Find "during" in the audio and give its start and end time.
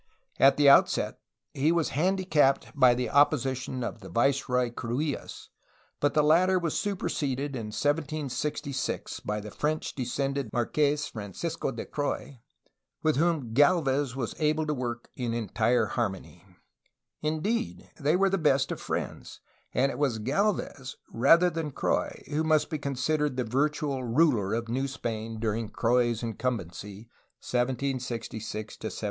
25.39-25.69